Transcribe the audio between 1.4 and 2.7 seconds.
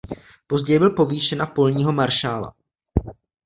polního maršála.